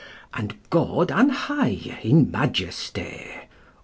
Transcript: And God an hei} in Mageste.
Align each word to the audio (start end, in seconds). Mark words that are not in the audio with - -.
And 0.33 0.55
God 0.71 1.11
an 1.11 1.29
hei} 1.29 1.99
in 2.01 2.31
Mageste. 2.31 3.45